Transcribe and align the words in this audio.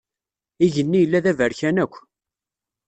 Igenni 0.65 0.97
yella 0.99 1.19
d 1.23 1.25
aberkan 1.31 1.77
akk. 1.83 1.93